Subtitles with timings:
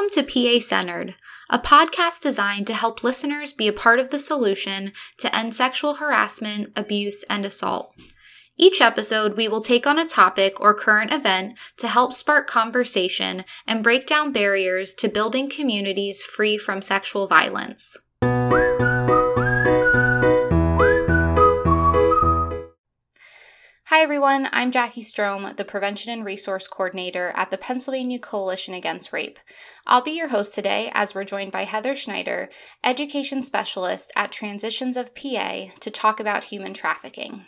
[0.00, 1.14] Welcome to PA Centered,
[1.50, 5.96] a podcast designed to help listeners be a part of the solution to end sexual
[5.96, 7.92] harassment, abuse, and assault.
[8.56, 13.44] Each episode, we will take on a topic or current event to help spark conversation
[13.66, 17.98] and break down barriers to building communities free from sexual violence.
[23.90, 24.48] Hi, everyone.
[24.52, 29.40] I'm Jackie Strom, the Prevention and Resource Coordinator at the Pennsylvania Coalition Against Rape.
[29.84, 32.50] I'll be your host today as we're joined by Heather Schneider,
[32.84, 37.46] Education Specialist at Transitions of PA, to talk about human trafficking.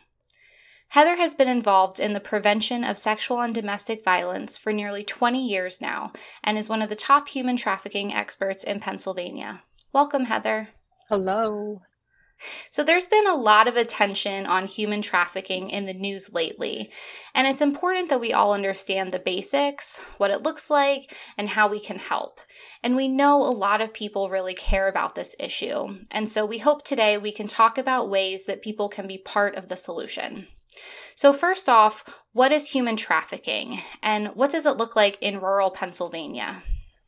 [0.89, 5.49] Heather has been involved in the prevention of sexual and domestic violence for nearly 20
[5.49, 6.13] years now
[6.43, 9.63] and is one of the top human trafficking experts in Pennsylvania.
[9.93, 10.71] Welcome, Heather.
[11.09, 11.83] Hello.
[12.71, 16.91] So, there's been a lot of attention on human trafficking in the news lately,
[17.35, 21.69] and it's important that we all understand the basics, what it looks like, and how
[21.69, 22.41] we can help.
[22.83, 26.59] And we know a lot of people really care about this issue, and so we
[26.59, 30.47] hope today we can talk about ways that people can be part of the solution.
[31.15, 35.71] So, first off, what is human trafficking, and what does it look like in rural
[35.71, 36.63] Pennsylvania?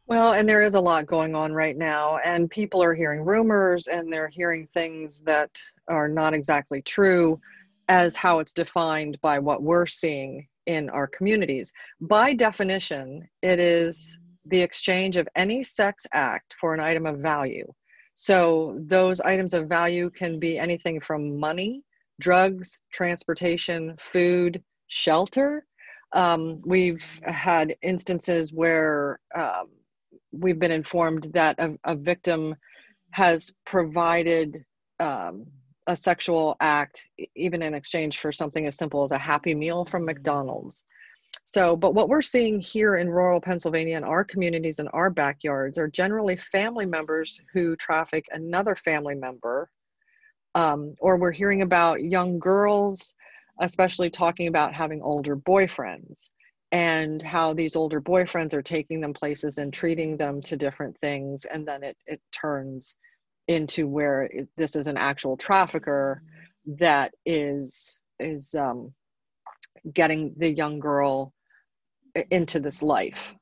[0.07, 3.87] Well, and there is a lot going on right now, and people are hearing rumors
[3.87, 5.51] and they're hearing things that
[5.89, 7.41] are not exactly true
[7.89, 11.73] as how it's defined by what we're seeing in our communities.
[12.03, 17.67] By definition, it is the exchange of any sex act for an item of value.
[18.15, 21.83] So, those items of value can be anything from money,
[22.21, 25.67] drugs, transportation, food, shelter.
[26.13, 29.69] Um, we've had instances where um,
[30.39, 32.55] we've been informed that a, a victim
[33.11, 34.65] has provided
[35.01, 35.47] um,
[35.87, 40.05] a sexual act, even in exchange for something as simple as a happy meal from
[40.05, 40.85] McDonald's.
[41.45, 45.79] So, but what we're seeing here in rural Pennsylvania in our communities and our backyards
[45.79, 49.71] are generally family members who traffic another family member.
[50.55, 53.15] Um, or we're hearing about young girls,
[53.61, 56.31] especially talking about having older boyfriends
[56.75, 61.45] and how these older boyfriends are taking them places and treating them to different things
[61.45, 62.97] and then it, it turns
[63.47, 66.21] into where it, this is an actual trafficker
[66.67, 68.93] that is is um,
[69.93, 71.33] getting the young girl
[72.31, 73.33] into this life.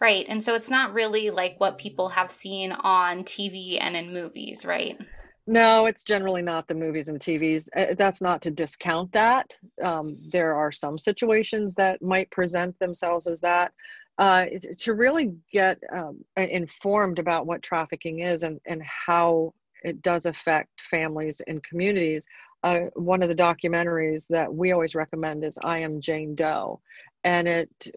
[0.00, 4.14] Right and so it's not really like what people have seen on tv and in
[4.14, 4.98] movies right
[5.46, 7.68] no, it's generally not the movies and TVs.
[7.76, 9.58] Uh, that's not to discount that.
[9.82, 13.72] Um, there are some situations that might present themselves as that.
[14.18, 14.46] Uh,
[14.78, 19.52] to really get um, informed about what trafficking is and, and how
[19.84, 22.26] it does affect families and communities,
[22.62, 26.80] uh, one of the documentaries that we always recommend is I Am Jane Doe.
[27.24, 27.90] And it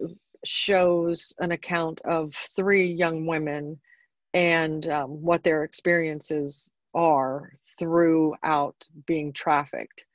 [0.44, 3.78] shows an account of three young women
[4.34, 8.74] and um, what their experiences are throughout
[9.06, 10.06] being trafficked.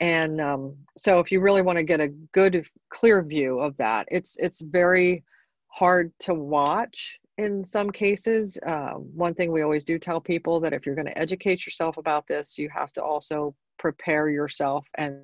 [0.00, 4.06] And um, so if you really want to get a good clear view of that
[4.10, 5.24] it's it's very
[5.68, 8.58] hard to watch in some cases.
[8.66, 11.96] Uh, one thing we always do tell people that if you're going to educate yourself
[11.96, 15.20] about this you have to also prepare yourself and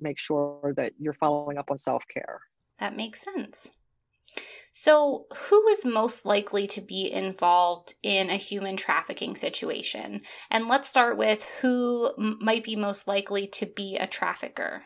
[0.00, 2.40] make sure that you're following up on self-care.
[2.78, 3.70] That makes sense
[4.72, 10.22] so, who is most likely to be involved in a human trafficking situation?
[10.50, 14.84] And let's start with who m- might be most likely to be a trafficker.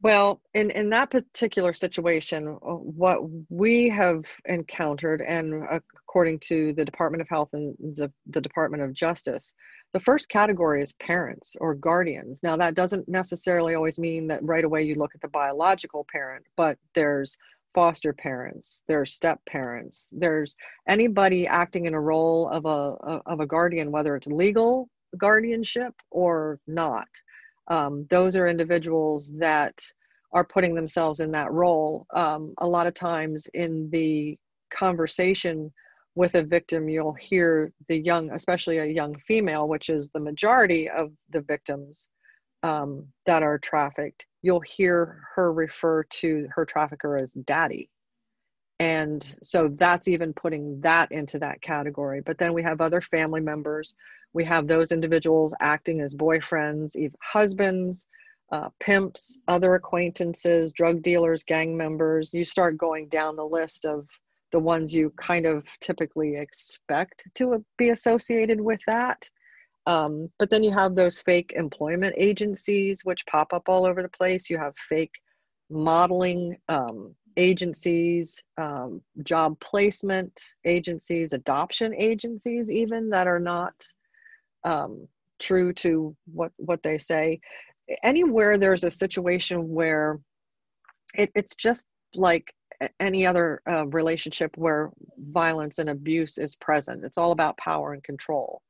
[0.00, 6.84] Well, in, in that particular situation, uh, what we have encountered, and according to the
[6.84, 9.54] Department of Health and the, the Department of Justice,
[9.94, 12.42] the first category is parents or guardians.
[12.42, 16.44] Now, that doesn't necessarily always mean that right away you look at the biological parent,
[16.56, 17.38] but there's
[17.74, 20.56] foster parents there's step parents there's
[20.88, 26.58] anybody acting in a role of a of a guardian whether it's legal guardianship or
[26.66, 27.08] not.
[27.68, 29.80] Um, those are individuals that
[30.32, 32.06] are putting themselves in that role.
[32.14, 34.36] Um, a lot of times in the
[34.70, 35.72] conversation
[36.16, 40.88] with a victim you'll hear the young especially a young female which is the majority
[40.88, 42.08] of the victims
[42.64, 47.90] um, that are trafficked, you'll hear her refer to her trafficker as daddy.
[48.80, 52.22] And so that's even putting that into that category.
[52.22, 53.94] But then we have other family members.
[54.32, 58.06] We have those individuals acting as boyfriends, even husbands,
[58.50, 62.32] uh, pimps, other acquaintances, drug dealers, gang members.
[62.32, 64.08] You start going down the list of
[64.52, 69.28] the ones you kind of typically expect to be associated with that.
[69.86, 74.08] Um, but then you have those fake employment agencies which pop up all over the
[74.08, 74.48] place.
[74.48, 75.14] You have fake
[75.70, 83.74] modeling um, agencies, um, job placement agencies, adoption agencies, even that are not
[84.64, 85.06] um,
[85.38, 87.40] true to what what they say.
[88.02, 90.18] Anywhere there's a situation where
[91.14, 92.54] it, it's just like
[93.00, 97.04] any other uh, relationship where violence and abuse is present.
[97.04, 98.62] It's all about power and control.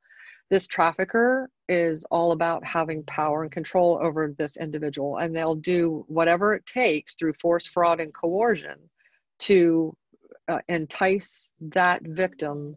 [0.49, 6.05] This trafficker is all about having power and control over this individual, and they'll do
[6.07, 8.77] whatever it takes through force, fraud, and coercion
[9.39, 9.95] to
[10.47, 12.75] uh, entice that victim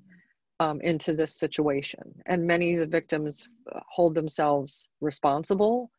[0.61, 2.01] um, into this situation.
[2.27, 3.49] And many of the victims
[3.89, 5.91] hold themselves responsible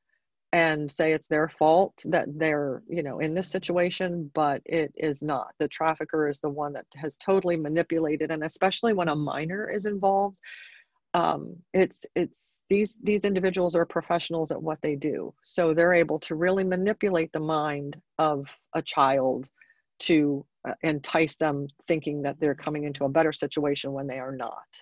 [0.51, 5.21] and say it's their fault that they're you know in this situation but it is
[5.21, 9.69] not the trafficker is the one that has totally manipulated and especially when a minor
[9.69, 10.35] is involved
[11.13, 16.19] um, it's it's these these individuals are professionals at what they do so they're able
[16.19, 19.49] to really manipulate the mind of a child
[19.99, 24.35] to uh, entice them thinking that they're coming into a better situation when they are
[24.35, 24.81] not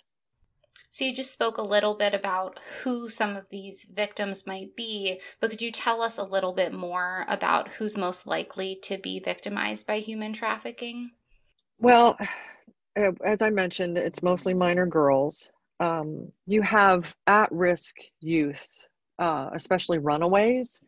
[0.97, 5.19] so you just spoke a little bit about who some of these victims might be,
[5.39, 9.19] but could you tell us a little bit more about who's most likely to be
[9.19, 11.11] victimized by human trafficking?
[11.77, 12.17] Well,
[13.23, 15.51] as I mentioned, it's mostly minor girls.
[15.79, 18.81] Um, you have at risk youth,
[19.19, 20.81] uh, especially runaways.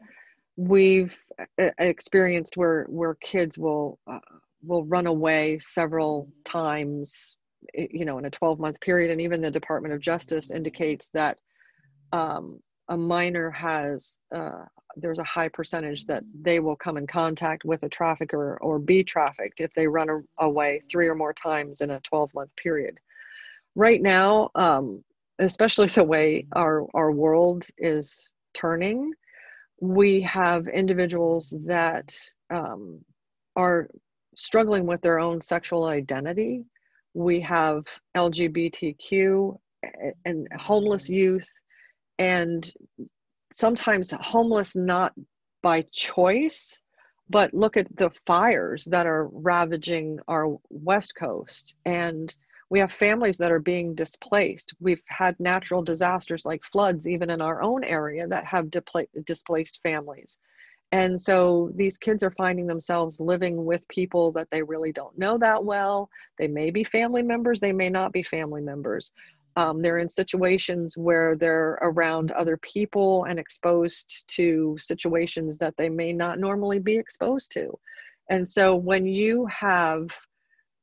[0.57, 1.17] We've
[1.59, 4.19] uh, experienced where, where kids will, uh,
[4.63, 7.37] will run away several times
[7.73, 11.37] you know in a 12 month period and even the department of justice indicates that
[12.11, 12.59] um,
[12.89, 14.65] a minor has uh,
[14.97, 19.03] there's a high percentage that they will come in contact with a trafficker or be
[19.03, 22.99] trafficked if they run away three or more times in a 12 month period
[23.79, 25.03] right now um,
[25.39, 29.11] especially the way our our world is turning
[29.81, 32.13] we have individuals that
[32.49, 32.99] um,
[33.55, 33.87] are
[34.35, 36.63] struggling with their own sexual identity
[37.13, 37.83] we have
[38.15, 39.57] LGBTQ
[40.25, 41.49] and homeless youth,
[42.17, 42.71] and
[43.51, 45.13] sometimes homeless not
[45.61, 46.81] by choice,
[47.29, 51.75] but look at the fires that are ravaging our West Coast.
[51.85, 52.35] And
[52.69, 54.73] we have families that are being displaced.
[54.79, 60.37] We've had natural disasters like floods, even in our own area, that have displaced families.
[60.91, 65.37] And so these kids are finding themselves living with people that they really don't know
[65.37, 66.09] that well.
[66.37, 69.13] They may be family members, they may not be family members.
[69.55, 75.89] Um, they're in situations where they're around other people and exposed to situations that they
[75.89, 77.77] may not normally be exposed to.
[78.29, 80.07] And so when you have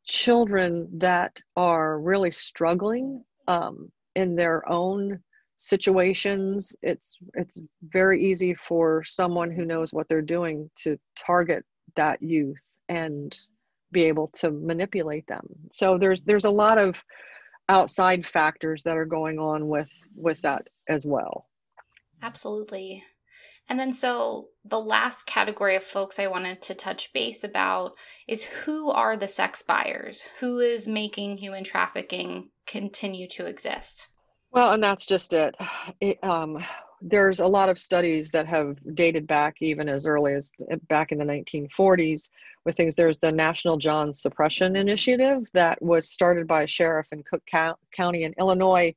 [0.06, 5.20] children that are really struggling um, in their own
[5.58, 11.64] situations it's it's very easy for someone who knows what they're doing to target
[11.96, 12.60] that youth
[12.90, 13.38] and
[13.92, 15.46] be able to manipulate them.
[15.70, 17.02] So there's there's a lot of
[17.68, 21.48] outside factors that are going on with with that as well.
[22.22, 23.02] Absolutely
[23.68, 27.92] and then so the last category of folks I wanted to touch base about
[28.28, 30.24] is who are the sex buyers?
[30.40, 34.08] Who is making human trafficking continue to exist?
[34.52, 35.54] Well, and that's just it.
[36.00, 36.58] it um,
[37.02, 40.50] there's a lot of studies that have dated back even as early as
[40.88, 42.30] back in the 1940s
[42.64, 42.94] with things.
[42.94, 47.42] There's the National John Suppression Initiative that was started by a sheriff in Cook
[47.92, 48.94] County in Illinois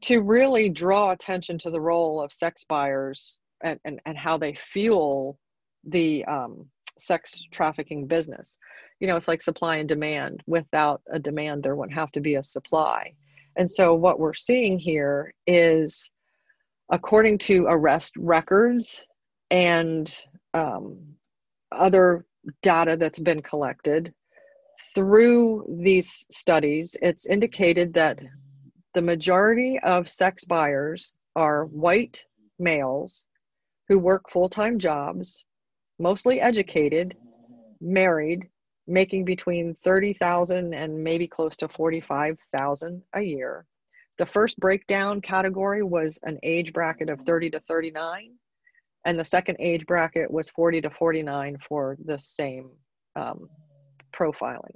[0.00, 4.54] to really draw attention to the role of sex buyers and, and, and how they
[4.54, 5.38] fuel
[5.84, 6.66] the um,
[6.98, 8.58] sex trafficking business.
[9.00, 10.42] You know, it's like supply and demand.
[10.46, 13.14] Without a demand, there wouldn't have to be a supply.
[13.56, 16.10] And so what we're seeing here is,
[16.90, 19.04] according to arrest records
[19.50, 20.14] and
[20.54, 20.98] um,
[21.72, 22.24] other
[22.62, 24.14] data that's been collected
[24.94, 28.20] through these studies, it's indicated that
[28.94, 32.24] the majority of sex buyers are white
[32.58, 33.26] males
[33.88, 35.44] who work full time jobs,
[35.98, 37.16] mostly educated,
[37.80, 38.48] married,
[38.86, 43.66] making between 30,000 and maybe close to 45,000 a year.
[44.16, 48.32] The first breakdown category was an age bracket of 30 to 39,
[49.06, 52.70] and the second age bracket was 40 to 49 for the same
[53.14, 53.48] um,
[54.14, 54.74] profiling.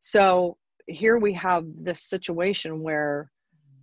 [0.00, 3.30] So here we have this situation where,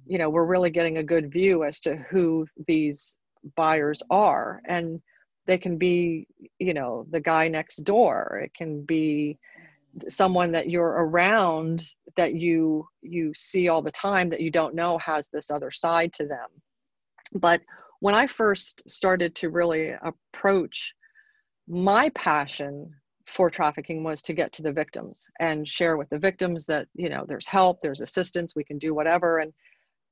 [0.06, 3.16] you know, we're really getting a good view as to who these
[3.56, 5.02] buyers are, and
[5.48, 6.28] they can be,
[6.60, 8.42] you know, the guy next door.
[8.44, 9.38] It can be
[10.08, 11.84] someone that you're around
[12.16, 16.14] that you you see all the time that you don't know has this other side
[16.14, 16.48] to them
[17.34, 17.62] but
[18.00, 20.94] when i first started to really approach
[21.68, 22.90] my passion
[23.28, 27.10] for trafficking was to get to the victims and share with the victims that you
[27.10, 29.54] know there's help there's assistance we can do whatever and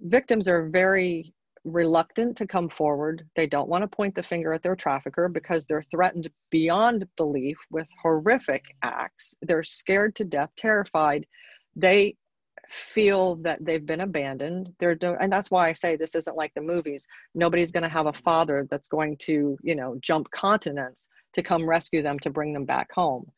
[0.01, 3.25] victims are very reluctant to come forward.
[3.35, 7.57] They don't want to point the finger at their trafficker because they're threatened beyond belief
[7.71, 9.35] with horrific acts.
[9.41, 11.25] They're scared to death terrified.
[11.75, 12.15] They
[12.67, 14.73] feel that they've been abandoned.
[14.79, 17.07] They're do- and that's why i say this isn't like the movies.
[17.33, 21.67] Nobody's going to have a father that's going to you know jump continents to come
[21.67, 23.31] rescue them to bring them back home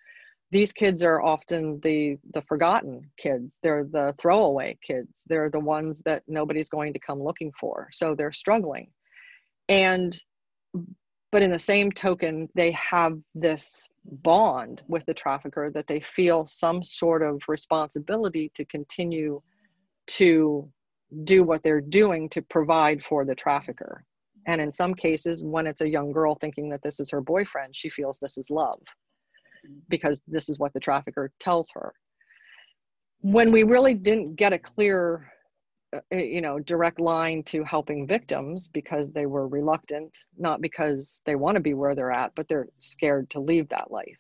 [0.51, 3.60] these kids are often the the forgotten kids.
[3.63, 5.24] They're the throwaway kids.
[5.27, 7.88] They're the ones that nobody's going to come looking for.
[7.91, 8.89] So they're struggling.
[9.70, 10.22] And
[11.31, 16.46] but in the same token they have this bond with the trafficker that they feel
[16.46, 19.41] some sort of responsibility to continue
[20.08, 20.70] to
[21.24, 24.03] do what they're doing to provide for the trafficker.
[24.48, 27.74] And in some cases when it's a young girl thinking that this is her boyfriend
[27.74, 28.81] she feels this is love
[29.89, 31.94] because this is what the trafficker tells her.
[33.22, 35.32] When we really didn't get a clear
[35.94, 41.36] uh, you know direct line to helping victims because they were reluctant not because they
[41.36, 44.18] want to be where they're at but they're scared to leave that life.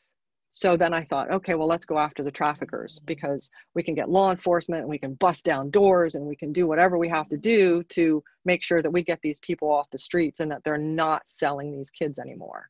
[0.49, 4.09] So then i thought okay well let's go after the traffickers because we can get
[4.09, 7.29] law enforcement and we can bust down doors and we can do whatever we have
[7.29, 10.65] to do to make sure that we get these people off the streets and that
[10.65, 12.69] they're not selling these kids anymore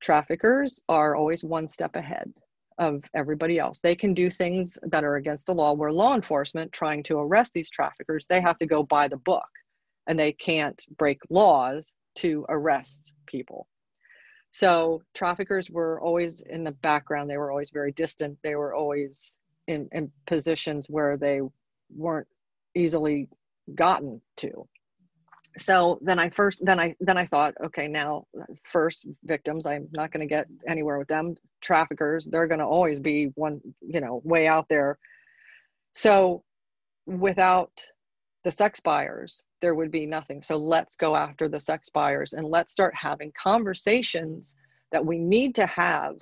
[0.00, 2.32] traffickers are always one step ahead
[2.78, 3.80] of everybody else.
[3.80, 7.52] They can do things that are against the law where law enforcement trying to arrest
[7.52, 9.48] these traffickers, they have to go by the book
[10.06, 13.66] and they can't break laws to arrest people.
[14.50, 17.28] So traffickers were always in the background.
[17.28, 18.38] They were always very distant.
[18.42, 21.40] They were always in, in positions where they
[21.94, 22.28] weren't
[22.74, 23.28] easily
[23.74, 24.66] gotten to
[25.58, 28.24] so then i first then i then i thought okay now
[28.64, 31.34] first victims i'm not going to get anywhere with them.
[31.60, 34.98] Traffickers they're going to always be one you know way out there.
[35.94, 36.42] So
[37.06, 37.84] without
[38.44, 40.42] the sex buyers there would be nothing.
[40.42, 44.54] So let's go after the sex buyers and let's start having conversations
[44.92, 46.16] that we need to have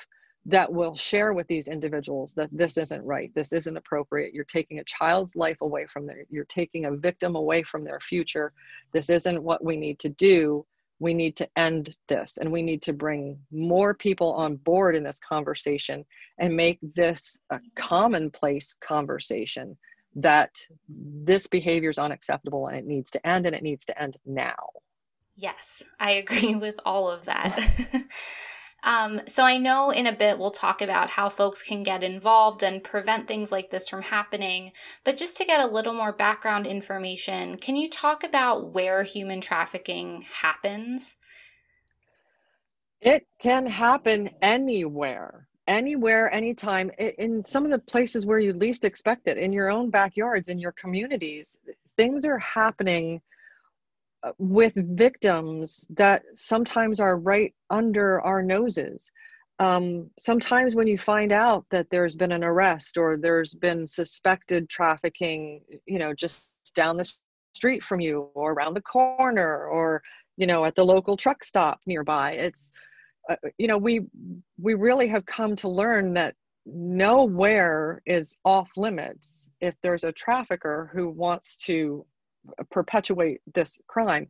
[0.48, 4.78] that will share with these individuals that this isn't right this isn't appropriate you're taking
[4.78, 8.52] a child's life away from their you're taking a victim away from their future
[8.92, 10.64] this isn't what we need to do
[10.98, 15.02] we need to end this and we need to bring more people on board in
[15.02, 16.04] this conversation
[16.38, 19.76] and make this a commonplace conversation
[20.14, 20.50] that
[20.88, 24.54] this behavior is unacceptable and it needs to end and it needs to end now.
[25.34, 27.58] Yes i agree with all of that
[28.86, 32.62] Um, so I know in a bit we'll talk about how folks can get involved
[32.62, 34.70] and prevent things like this from happening.
[35.02, 39.40] But just to get a little more background information, can you talk about where human
[39.40, 41.16] trafficking happens?
[43.00, 49.26] It can happen anywhere anywhere anytime in some of the places where you least expect
[49.26, 51.58] it in your own backyards in your communities
[51.96, 53.20] things are happening
[54.38, 59.10] with victims that sometimes are right under our noses.
[59.58, 64.68] Um, sometimes when you find out that there's been an arrest or there's been suspected
[64.68, 67.10] trafficking, you know, just down the
[67.54, 70.02] street from you or around the corner or,
[70.36, 72.70] you know, at the local truck stop nearby, it's,
[73.30, 74.02] uh, you know, we
[74.60, 76.34] we really have come to learn that
[76.66, 82.04] nowhere is off limits if there's a trafficker who wants to
[82.70, 84.28] perpetuate this crime.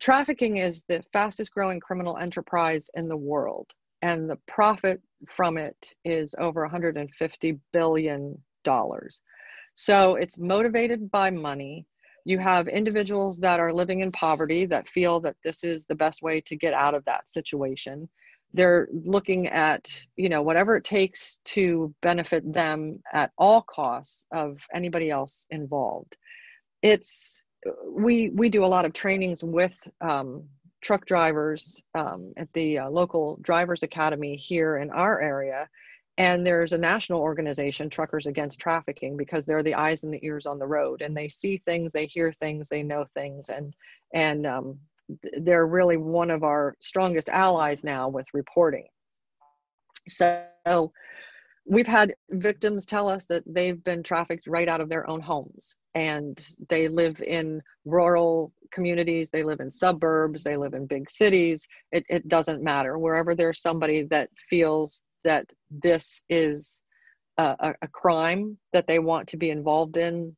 [0.00, 3.72] Trafficking is the fastest growing criminal enterprise in the world,
[4.02, 9.20] and the profit from it is over 150 billion dollars.
[9.74, 11.86] So it's motivated by money.
[12.24, 16.20] You have individuals that are living in poverty that feel that this is the best
[16.22, 18.08] way to get out of that situation.
[18.52, 24.58] They're looking at, you know, whatever it takes to benefit them at all costs of
[24.74, 26.16] anybody else involved.
[26.82, 27.42] It's
[27.86, 30.44] we we do a lot of trainings with um,
[30.80, 35.68] truck drivers um, at the uh, local drivers academy here in our area.
[36.18, 40.46] And there's a national organization truckers against trafficking because they're the eyes and the ears
[40.46, 43.50] on the road and they see things they hear things they know things.
[43.50, 43.74] And
[44.14, 44.78] and um,
[45.40, 48.86] they're really one of our strongest allies now with reporting.
[50.08, 50.92] So
[51.66, 55.76] we've had victims tell us that they've been trafficked right out of their own homes
[55.98, 61.66] and they live in rural communities they live in suburbs they live in big cities.
[61.90, 62.98] It, it doesn't matter.
[62.98, 66.82] Wherever there's somebody that feels that this is
[67.38, 70.36] a, a crime that they want to be involved in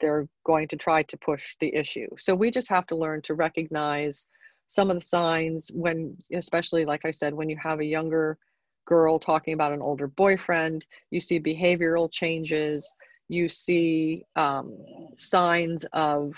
[0.00, 2.08] they're going to try to push the issue.
[2.18, 4.26] So we just have to learn to recognize
[4.68, 8.38] some of the signs when especially like i said when you have a younger
[8.86, 12.92] girl talking about an older boyfriend you see behavioral changes
[13.30, 14.76] you see um,
[15.16, 16.34] signs of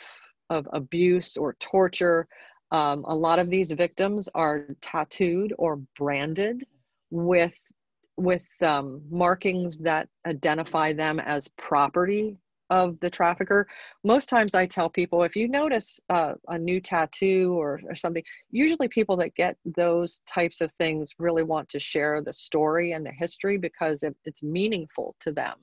[0.50, 2.28] of abuse or torture
[2.72, 6.64] um, a lot of these victims are tattooed or branded
[7.10, 7.56] with
[8.16, 12.36] with um, markings that identify them as property
[12.70, 13.66] of the trafficker.
[14.04, 18.22] Most times I tell people if you notice uh, a new tattoo or, or something,
[18.50, 23.04] usually people that get those types of things really want to share the story and
[23.04, 25.56] the history because it, it's meaningful to them.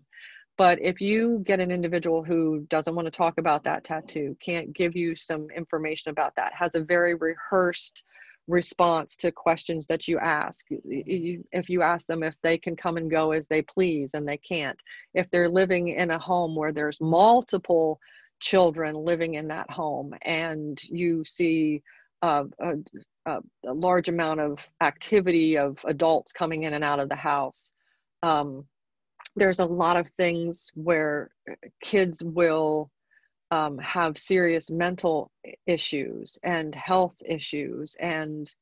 [0.59, 4.73] But if you get an individual who doesn't want to talk about that tattoo, can't
[4.73, 8.03] give you some information about that, has a very rehearsed
[8.45, 10.65] response to questions that you ask.
[10.69, 14.35] If you ask them if they can come and go as they please and they
[14.35, 14.77] can't,
[15.13, 17.97] if they're living in a home where there's multiple
[18.41, 21.81] children living in that home and you see
[22.21, 27.71] a, a, large amount of activity of adults coming in and out of the house.
[28.23, 28.65] Um,
[29.39, 31.31] there's a lot of things where
[31.81, 32.91] kids will
[33.51, 35.31] um, have serious mental
[35.65, 38.53] issues and health issues and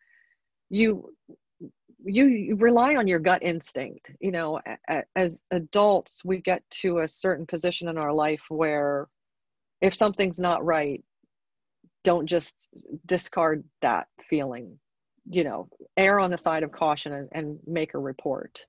[0.69, 1.13] you
[2.05, 4.61] you, you rely on your gut instinct you know
[5.15, 9.07] as adults we get to a certain position in our life where
[9.81, 11.03] if something's not right
[12.03, 12.69] don't just
[13.05, 14.77] discard that feeling
[15.29, 15.67] you know
[15.97, 18.65] err on the side of caution and, and make a report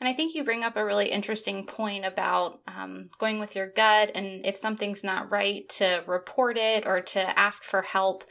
[0.00, 3.68] and I think you bring up a really interesting point about um, going with your
[3.68, 8.24] gut and if something's not right, to report it or to ask for help.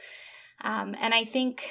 [0.62, 1.62] Um, and I think,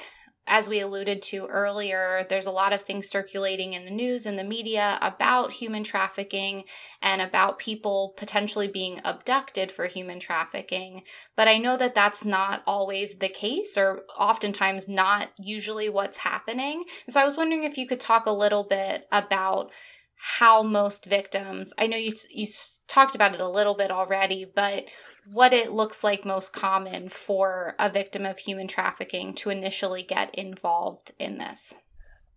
[0.49, 4.37] as we alluded to earlier, there's a lot of things circulating in the news and
[4.37, 6.63] the media about human trafficking
[7.03, 11.03] and about people potentially being abducted for human trafficking.
[11.35, 16.83] But I know that that's not always the case, or oftentimes not usually what's happening.
[17.05, 19.69] And so I was wondering if you could talk a little bit about
[20.21, 22.45] how most victims i know you you
[22.89, 24.83] talked about it a little bit already but
[25.25, 30.33] what it looks like most common for a victim of human trafficking to initially get
[30.35, 31.73] involved in this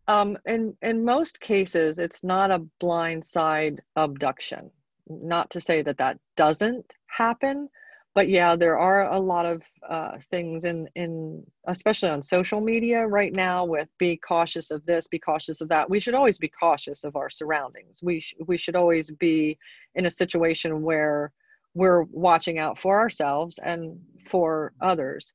[0.09, 4.71] um, in in most cases it's not a blindside abduction
[5.09, 7.69] not to say that that doesn't happen
[8.15, 13.07] but yeah, there are a lot of uh, things in in especially on social media
[13.07, 15.89] right now with be cautious of this, be cautious of that.
[15.89, 18.03] We should always be cautious of our surroundings.
[18.03, 19.59] We sh- we should always be
[19.95, 21.33] in a situation where
[21.75, 25.33] we're watching out for ourselves and for others.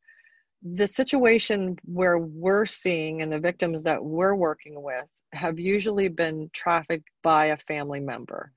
[0.63, 6.49] The situation where we're seeing and the victims that we're working with have usually been
[6.53, 8.51] trafficked by a family member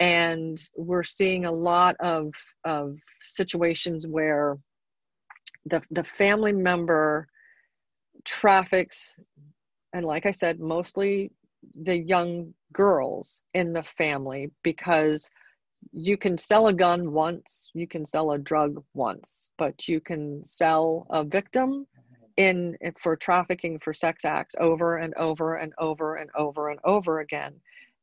[0.00, 2.32] and we're seeing a lot of
[2.64, 4.56] of situations where
[5.66, 7.26] the the family member
[8.24, 9.14] traffics
[9.94, 11.30] and like i said mostly
[11.82, 15.30] the young girls in the family because
[15.92, 20.44] you can sell a gun once you can sell a drug once but you can
[20.44, 21.86] sell a victim
[22.38, 27.18] in for trafficking for sex acts over and over and over and over and over
[27.20, 27.52] again.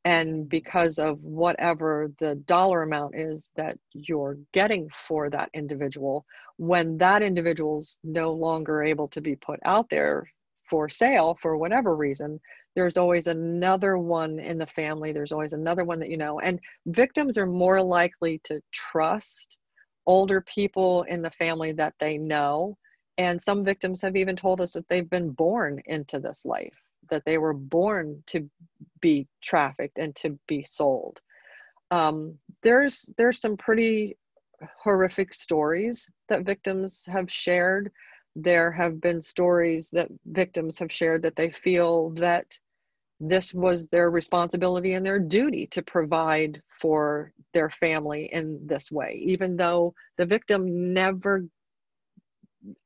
[0.03, 6.25] And because of whatever the dollar amount is that you're getting for that individual
[6.57, 10.29] when that individual's no longer able to be put out there
[10.69, 12.39] for sale for whatever reason
[12.75, 16.59] there's always another one in the family there's always another one that you know and
[16.87, 19.57] victims are more likely to trust
[20.07, 22.77] older people in the family that they know
[23.17, 26.75] and some victims have even told us that they've been born into this life
[27.09, 28.49] that they were born to
[29.01, 31.21] be trafficked and to be sold.
[31.91, 34.17] Um, there's there's some pretty
[34.81, 37.91] horrific stories that victims have shared.
[38.35, 42.57] There have been stories that victims have shared that they feel that
[43.19, 49.21] this was their responsibility and their duty to provide for their family in this way,
[49.25, 51.45] even though the victim never,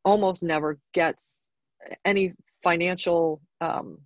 [0.05, 1.49] almost never gets
[2.05, 3.97] any financial um,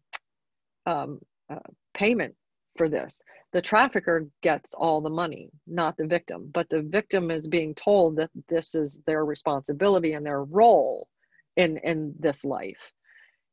[0.86, 1.59] um, uh,
[1.93, 2.36] payment
[2.77, 3.21] for this.
[3.51, 8.15] The trafficker gets all the money, not the victim, but the victim is being told
[8.17, 11.07] that this is their responsibility and their role
[11.55, 12.91] in in this life.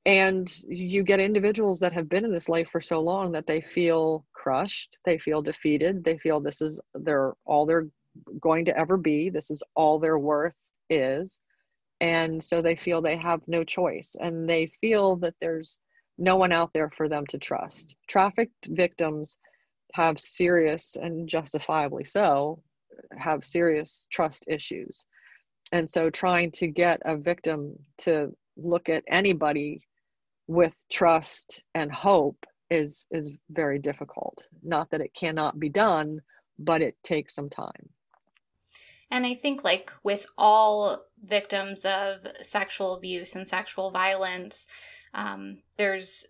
[0.06, 3.60] And you get individuals that have been in this life for so long that they
[3.60, 7.88] feel crushed, they feel defeated, they feel this is their all they're
[8.40, 10.54] going to ever be, this is all their worth
[10.88, 11.40] is.
[12.00, 15.80] And so they feel they have no choice and they feel that there's
[16.16, 17.94] no one out there for them to trust.
[18.08, 19.38] Trafficked victims
[19.92, 22.62] have serious and justifiably so
[23.16, 25.04] have serious trust issues.
[25.72, 29.82] And so trying to get a victim to look at anybody
[30.50, 36.20] with trust and hope is is very difficult not that it cannot be done
[36.58, 37.88] but it takes some time
[39.12, 44.66] and i think like with all victims of sexual abuse and sexual violence
[45.14, 46.26] um, there's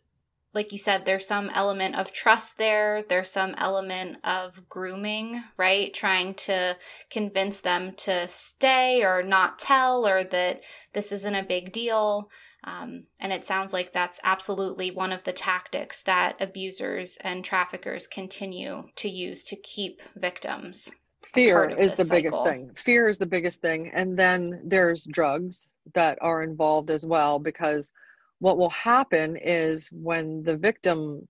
[0.52, 3.04] like you said, there's some element of trust there.
[3.09, 5.94] There's some element of grooming, right?
[5.94, 6.76] Trying to
[7.09, 12.28] convince them to stay or not tell or that this isn't a big deal.
[12.62, 18.07] Um, and it sounds like that's absolutely one of the tactics that abusers and traffickers
[18.07, 20.90] continue to use to keep victims.
[21.25, 22.23] Fear is the cycle.
[22.23, 22.70] biggest thing.
[22.77, 23.90] Fear is the biggest thing.
[23.94, 27.92] And then there's drugs that are involved as well, because
[28.40, 31.27] what will happen is when the victim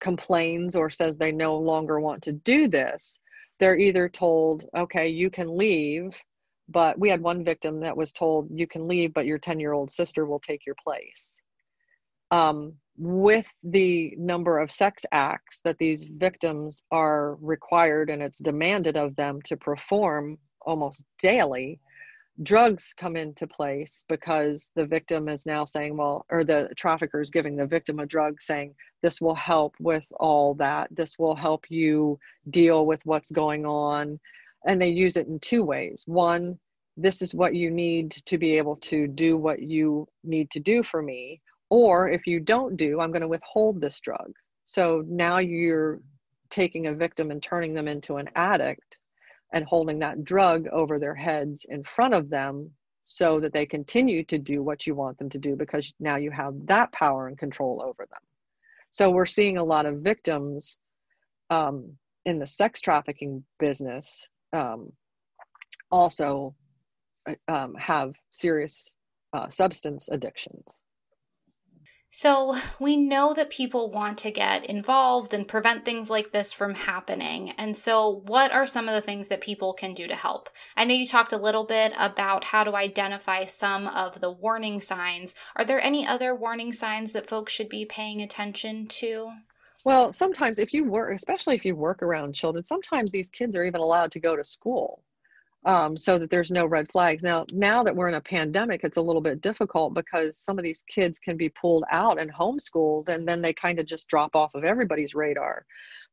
[0.00, 3.18] complains or says they no longer want to do this,
[3.60, 6.22] they're either told, okay, you can leave
[6.72, 9.72] but we had one victim that was told you can leave but your 10 year
[9.72, 11.40] old sister will take your place.
[12.30, 18.96] Um, with the number of sex acts that these victims are required and it's demanded
[18.96, 21.80] of them to perform almost daily
[22.42, 27.30] drugs come into place because the victim is now saying well or the trafficker is
[27.30, 30.88] giving the victim a drug saying this will help with all that.
[30.90, 32.18] This will help you
[32.50, 34.18] deal with what's going on
[34.66, 36.04] and they use it in two ways.
[36.06, 36.58] One
[36.96, 40.82] this is what you need to be able to do what you need to do
[40.82, 44.32] for me or if you don't do i'm going to withhold this drug.
[44.64, 46.00] So now you're
[46.50, 48.98] taking a victim and turning them into an addict
[49.52, 52.70] and holding that drug over their heads in front of them
[53.04, 56.30] so that they continue to do what you want them to do because now you
[56.30, 58.20] have that power and control over them.
[58.90, 60.78] So we're seeing a lot of victims
[61.50, 61.92] um,
[62.24, 64.92] in the sex trafficking business um,
[65.90, 66.54] also
[67.26, 68.92] uh, um, have serious
[69.32, 70.80] uh, substance addictions.
[72.14, 76.74] So, we know that people want to get involved and prevent things like this from
[76.74, 77.52] happening.
[77.56, 80.50] And so, what are some of the things that people can do to help?
[80.76, 84.82] I know you talked a little bit about how to identify some of the warning
[84.82, 85.34] signs.
[85.56, 89.30] Are there any other warning signs that folks should be paying attention to?
[89.84, 93.64] Well, sometimes if you work, especially if you work around children, sometimes these kids are
[93.64, 95.02] even allowed to go to school
[95.64, 97.22] um, so that there's no red flags.
[97.22, 100.64] Now, now that we're in a pandemic, it's a little bit difficult because some of
[100.64, 104.36] these kids can be pulled out and homeschooled, and then they kind of just drop
[104.36, 105.64] off of everybody's radar.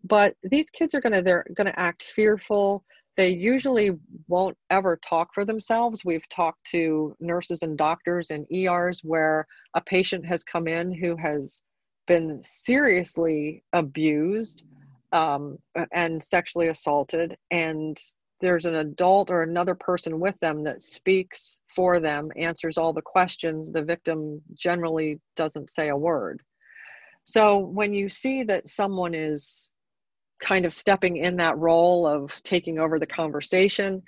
[0.03, 2.83] But these kids are gonna they're gonna act fearful.
[3.17, 3.91] They usually
[4.27, 6.05] won't ever talk for themselves.
[6.05, 11.17] We've talked to nurses and doctors and ERs where a patient has come in who
[11.17, 11.61] has
[12.09, 14.63] been seriously abused
[15.13, 15.59] um,
[15.93, 17.97] and sexually assaulted, and
[18.41, 23.01] there's an adult or another person with them that speaks for them, answers all the
[23.01, 26.41] questions, the victim generally doesn't say a word.
[27.23, 29.69] So when you see that someone is
[30.41, 34.01] kind of stepping in that role of taking over the conversation,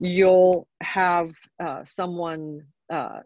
[0.00, 1.30] you'll have
[1.64, 3.20] uh, someone, uh,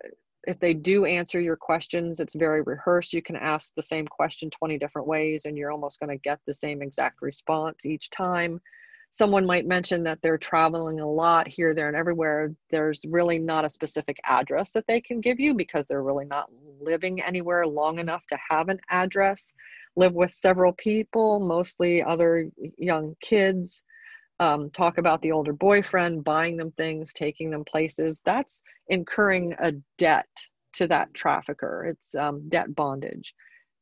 [0.48, 3.12] if they do answer your questions, it's very rehearsed.
[3.12, 6.40] You can ask the same question 20 different ways and you're almost going to get
[6.46, 8.61] the same exact response each time
[9.11, 12.52] someone might mention that they're traveling a lot here, there, and everywhere.
[12.70, 16.50] There's really not a specific address that they can give you because they're really not
[16.80, 19.54] living anywhere long enough to have an address.
[19.96, 23.84] Live with several people, mostly other young kids.
[24.40, 28.22] Um, talk about the older boyfriend, buying them things, taking them places.
[28.24, 30.29] That's incurring a debt
[30.74, 31.87] to that trafficker.
[31.87, 33.35] It's um, debt bondage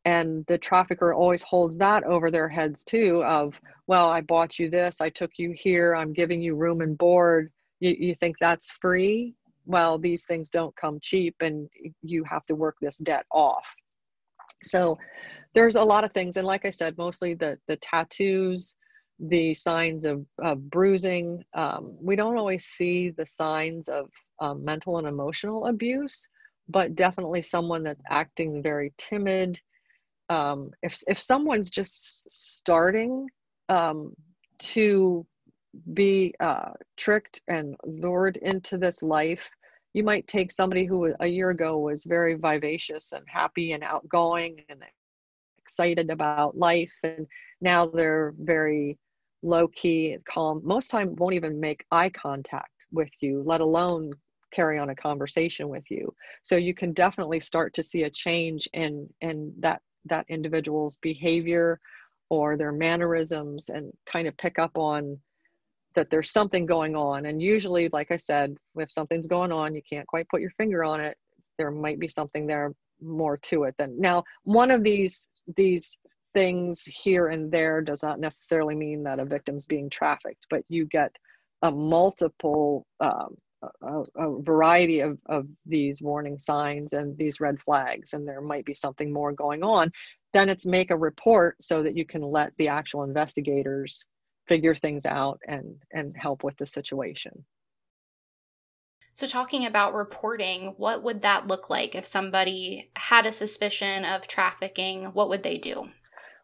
[0.07, 4.71] and the trafficker always holds that over their heads too of well i bought you
[4.71, 8.71] this i took you here i'm giving you room and board you, you think that's
[8.81, 9.35] free
[9.67, 11.69] well these things don't come cheap and
[12.03, 13.75] you have to work this debt off
[14.63, 14.97] so
[15.55, 18.77] there's a lot of things and like i said mostly the the tattoos
[19.19, 21.45] the signs of, of bruising.
[21.55, 26.29] Um, we don't always see the signs of um, mental and emotional abuse
[26.69, 29.61] but definitely someone that's acting very timid.
[30.29, 33.29] Um, if if someone's just starting
[33.69, 34.15] um,
[34.59, 35.27] to
[35.93, 39.51] be uh, tricked and lured into this life,
[39.95, 44.65] you might take somebody who a year ago was very vivacious and happy and outgoing
[44.69, 44.85] and
[45.59, 47.27] excited about life, and
[47.61, 48.99] now they're very
[49.43, 50.61] low key calm.
[50.65, 54.13] Most time won't even make eye contact with you, let alone
[54.53, 56.13] carry on a conversation with you.
[56.43, 61.81] So you can definitely start to see a change in in that that individual's behavior
[62.31, 65.19] or their mannerisms and kind of pick up on
[65.95, 69.83] that there's something going on and usually like i said if something's going on you
[69.89, 71.17] can't quite put your finger on it
[71.59, 75.99] there might be something there more to it than now one of these these
[76.37, 80.85] things here and there does not necessarily mean that a victim's being trafficked, but you
[80.85, 81.11] get
[81.63, 83.35] a multiple um,
[83.83, 88.67] a, a, variety of, of these warning signs and these red flags, and there might
[88.67, 89.91] be something more going on,
[90.35, 94.07] then it's make a report so that you can let the actual investigators
[94.47, 97.33] figure things out and and help with the situation.
[99.15, 104.29] So, talking about reporting, what would that look like if somebody had a suspicion of
[104.29, 105.07] trafficking?
[105.07, 105.89] What would they do?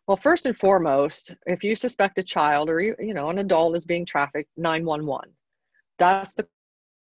[0.06, 3.84] Well, first and foremost, if you suspect a child or you know an adult is
[3.84, 5.30] being trafficked, 911.
[5.98, 6.46] That's the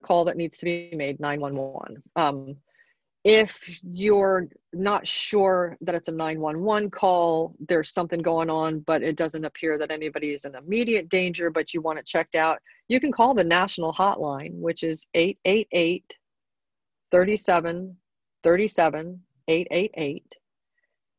[0.02, 2.56] call that needs to be made 911 um,
[3.24, 9.16] if you're not sure that it's a 911 call there's something going on but it
[9.16, 13.00] doesn't appear that anybody is in immediate danger but you want it checked out you
[13.00, 16.18] can call the national hotline which is 888
[17.12, 17.96] 37
[18.44, 20.36] 37 888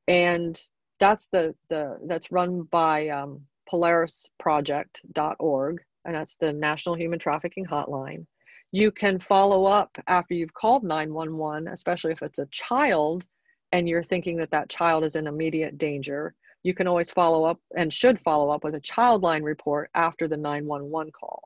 [0.08, 0.60] and
[1.02, 8.24] that's the the that's run by um, polarisproject.org and that's the national human trafficking hotline
[8.72, 13.26] you can follow up after you've called 911, especially if it's a child
[13.70, 16.34] and you're thinking that that child is in immediate danger.
[16.62, 20.38] You can always follow up and should follow up with a childline report after the
[20.38, 21.42] 911 call.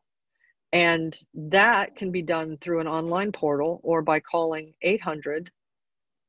[0.73, 5.51] And that can be done through an online portal or by calling 800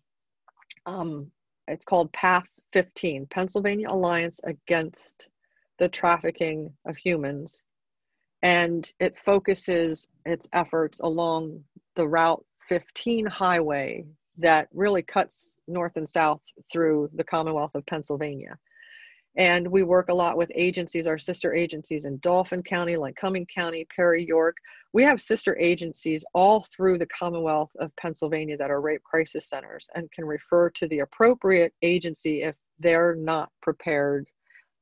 [0.86, 1.30] um,
[1.68, 5.28] it's called path 15 pennsylvania alliance against
[5.78, 7.64] the trafficking of humans
[8.42, 11.62] and it focuses its efforts along
[11.96, 14.04] the route 15 highway
[14.36, 18.56] that really cuts north and south through the Commonwealth of Pennsylvania.
[19.36, 23.86] And we work a lot with agencies, our sister agencies in Dauphin County, Lycoming County,
[23.94, 24.56] Perry, York.
[24.92, 29.88] We have sister agencies all through the Commonwealth of Pennsylvania that are rape crisis centers
[29.94, 34.28] and can refer to the appropriate agency if they're not prepared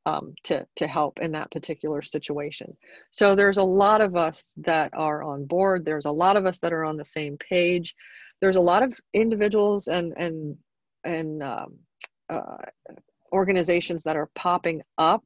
[0.06, 2.74] um, to, to help in that particular situation.
[3.10, 5.84] So there's a lot of us that are on board.
[5.84, 7.94] There's a lot of us that are on the same page.
[8.40, 10.56] There's a lot of individuals and and
[11.04, 11.78] and um,
[12.28, 12.56] uh,
[13.32, 15.24] organizations that are popping up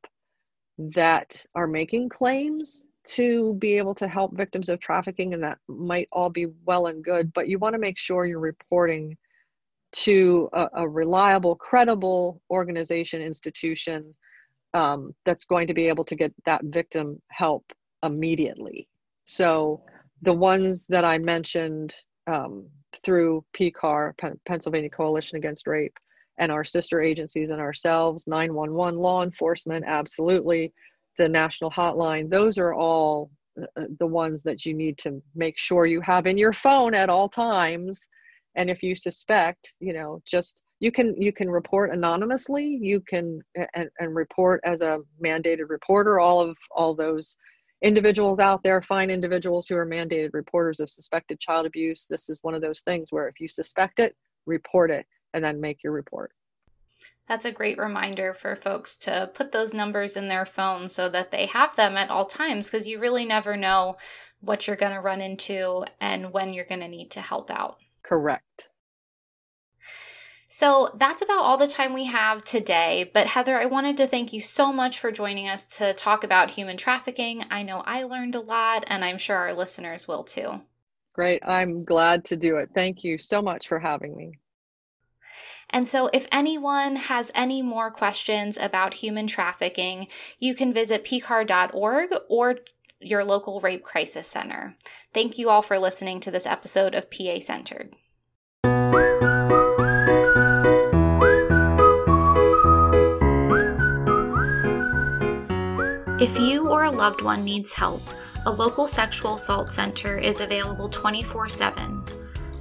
[0.78, 6.08] that are making claims to be able to help victims of trafficking, and that might
[6.12, 7.32] all be well and good.
[7.34, 9.16] But you want to make sure you're reporting
[9.92, 14.14] to a, a reliable, credible organization, institution
[14.74, 17.64] um, that's going to be able to get that victim help
[18.02, 18.88] immediately.
[19.24, 19.82] So
[20.22, 21.94] the ones that I mentioned
[22.26, 22.66] um,
[23.04, 24.12] through PCAR,
[24.46, 25.96] Pennsylvania Coalition Against Rape,
[26.38, 30.72] and our sister agencies and ourselves, 911, law enforcement, absolutely,
[31.18, 33.30] the national hotline, those are all
[33.60, 37.10] uh, the ones that you need to make sure you have in your phone at
[37.10, 38.08] all times.
[38.56, 42.78] And if you suspect, you know, just you can you can report anonymously.
[42.80, 43.40] You can
[43.74, 46.18] and, and report as a mandated reporter.
[46.18, 47.36] All of all those
[47.82, 52.38] individuals out there find individuals who are mandated reporters of suspected child abuse this is
[52.42, 54.14] one of those things where if you suspect it
[54.46, 56.32] report it and then make your report.
[57.28, 61.30] That's a great reminder for folks to put those numbers in their phone so that
[61.30, 63.96] they have them at all times because you really never know
[64.40, 67.78] what you're going to run into and when you're going to need to help out.
[68.02, 68.68] Correct.
[70.52, 73.08] So that's about all the time we have today.
[73.14, 76.50] But Heather, I wanted to thank you so much for joining us to talk about
[76.50, 77.44] human trafficking.
[77.50, 80.62] I know I learned a lot, and I'm sure our listeners will too.
[81.12, 81.40] Great.
[81.46, 82.70] I'm glad to do it.
[82.74, 84.40] Thank you so much for having me.
[85.70, 90.08] And so, if anyone has any more questions about human trafficking,
[90.40, 92.56] you can visit pcar.org or
[93.00, 94.76] your local rape crisis center.
[95.12, 97.94] Thank you all for listening to this episode of PA Centered.
[106.20, 108.02] If you or a loved one needs help,
[108.44, 112.04] a local sexual assault center is available 24 7.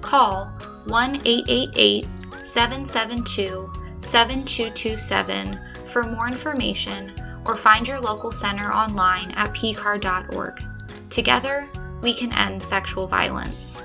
[0.01, 0.45] Call
[0.85, 2.07] 1 888
[2.41, 7.11] 772 7227 for more information
[7.45, 10.63] or find your local center online at pcar.org.
[11.09, 11.67] Together,
[12.01, 13.77] we can end sexual violence.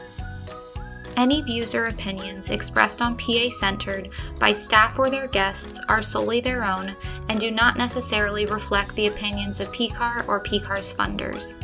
[1.16, 6.40] Any views or opinions expressed on PA Centered by staff or their guests are solely
[6.40, 6.94] their own
[7.28, 11.54] and do not necessarily reflect the opinions of PCAR or PCAR's funders.